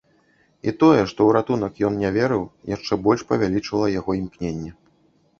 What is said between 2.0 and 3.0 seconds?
не верыў, яшчэ